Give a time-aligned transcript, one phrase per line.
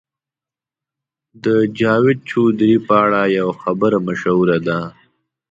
[1.43, 1.45] د
[1.79, 4.79] جاوید چودهري په اړه یوه خبره مشهوره ده.